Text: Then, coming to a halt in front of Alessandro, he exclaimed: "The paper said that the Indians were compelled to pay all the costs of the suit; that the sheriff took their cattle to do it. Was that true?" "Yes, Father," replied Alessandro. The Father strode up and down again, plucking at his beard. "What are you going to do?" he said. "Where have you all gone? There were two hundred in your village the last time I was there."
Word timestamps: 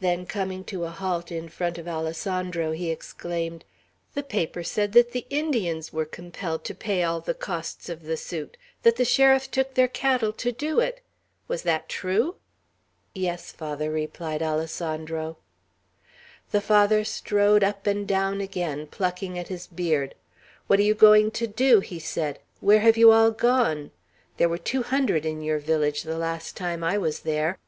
Then, 0.00 0.24
coming 0.24 0.64
to 0.72 0.84
a 0.84 0.88
halt 0.90 1.30
in 1.30 1.50
front 1.50 1.76
of 1.76 1.86
Alessandro, 1.86 2.72
he 2.72 2.90
exclaimed: 2.90 3.66
"The 4.14 4.22
paper 4.22 4.62
said 4.62 4.92
that 4.94 5.10
the 5.12 5.26
Indians 5.28 5.92
were 5.92 6.06
compelled 6.06 6.64
to 6.64 6.74
pay 6.74 7.02
all 7.02 7.20
the 7.20 7.34
costs 7.34 7.90
of 7.90 8.04
the 8.04 8.16
suit; 8.16 8.56
that 8.84 8.96
the 8.96 9.04
sheriff 9.04 9.50
took 9.50 9.74
their 9.74 9.86
cattle 9.86 10.32
to 10.32 10.50
do 10.50 10.80
it. 10.80 11.02
Was 11.46 11.60
that 11.64 11.90
true?" 11.90 12.36
"Yes, 13.14 13.52
Father," 13.52 13.90
replied 13.90 14.42
Alessandro. 14.42 15.36
The 16.52 16.62
Father 16.62 17.04
strode 17.04 17.62
up 17.62 17.86
and 17.86 18.08
down 18.08 18.40
again, 18.40 18.86
plucking 18.86 19.38
at 19.38 19.48
his 19.48 19.66
beard. 19.66 20.14
"What 20.68 20.78
are 20.78 20.82
you 20.84 20.94
going 20.94 21.30
to 21.32 21.46
do?" 21.46 21.80
he 21.80 21.98
said. 21.98 22.38
"Where 22.60 22.80
have 22.80 22.96
you 22.96 23.10
all 23.12 23.30
gone? 23.30 23.90
There 24.38 24.48
were 24.48 24.56
two 24.56 24.84
hundred 24.84 25.26
in 25.26 25.42
your 25.42 25.58
village 25.58 26.02
the 26.04 26.16
last 26.16 26.56
time 26.56 26.82
I 26.82 26.96
was 26.96 27.20
there." 27.20 27.58